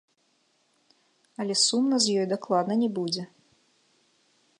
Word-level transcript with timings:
Але 1.43 1.55
сумна 1.65 1.95
з 2.05 2.15
ёй 2.21 2.27
дакладна 2.33 2.73
не 2.83 2.89
будзе! 2.99 3.23